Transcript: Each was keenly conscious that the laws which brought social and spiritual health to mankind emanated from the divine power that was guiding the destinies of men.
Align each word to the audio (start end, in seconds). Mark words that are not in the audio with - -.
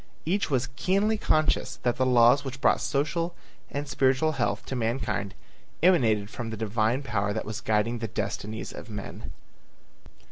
Each 0.25 0.49
was 0.49 0.65
keenly 0.75 1.15
conscious 1.15 1.75
that 1.83 1.97
the 1.97 2.07
laws 2.07 2.43
which 2.43 2.59
brought 2.59 2.81
social 2.81 3.35
and 3.69 3.87
spiritual 3.87 4.31
health 4.31 4.65
to 4.65 4.75
mankind 4.75 5.35
emanated 5.83 6.27
from 6.31 6.49
the 6.49 6.57
divine 6.57 7.03
power 7.03 7.33
that 7.33 7.45
was 7.45 7.61
guiding 7.61 7.99
the 7.99 8.07
destinies 8.07 8.71
of 8.73 8.89
men. 8.89 9.29